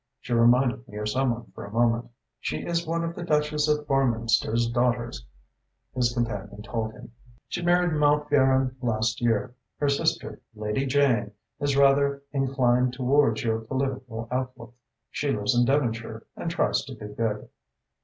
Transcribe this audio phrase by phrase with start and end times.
[0.19, 2.09] "She reminded me of some one for a moment."
[2.39, 5.23] "She is one of the Duchess of Barminster's daughters,"
[5.93, 7.11] his companion told him.
[7.47, 9.53] "She married Mountgarron last year.
[9.77, 14.73] Her sister, Lady Jane, is rather inclined towards your political outlook.
[15.11, 17.47] She lives in Devonshire and tries to do good."